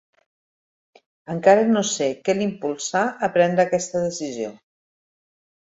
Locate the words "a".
3.29-3.31